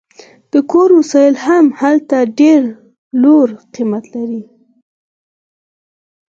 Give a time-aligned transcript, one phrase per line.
[0.51, 2.61] د کور وسایل هم هلته ډیر
[3.21, 4.43] لوړ قیمت لري